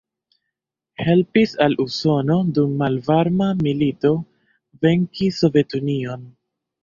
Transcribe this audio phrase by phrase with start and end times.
[1.07, 4.13] Helpis al Usono dum malvarma milito
[4.87, 6.27] venki Sovetunion.